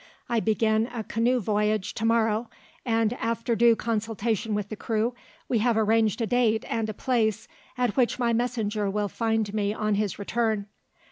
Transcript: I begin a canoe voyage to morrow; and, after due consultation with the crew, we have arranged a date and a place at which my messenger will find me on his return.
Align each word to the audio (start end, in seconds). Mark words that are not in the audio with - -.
I 0.27 0.39
begin 0.39 0.87
a 0.91 1.03
canoe 1.03 1.39
voyage 1.39 1.93
to 1.93 2.05
morrow; 2.05 2.49
and, 2.83 3.13
after 3.13 3.55
due 3.55 3.75
consultation 3.75 4.55
with 4.55 4.69
the 4.69 4.75
crew, 4.75 5.13
we 5.47 5.59
have 5.59 5.77
arranged 5.77 6.21
a 6.21 6.25
date 6.25 6.65
and 6.67 6.89
a 6.89 6.93
place 6.95 7.47
at 7.77 7.95
which 7.95 8.17
my 8.17 8.33
messenger 8.33 8.89
will 8.89 9.07
find 9.09 9.53
me 9.53 9.75
on 9.75 9.93
his 9.93 10.17
return. 10.17 10.65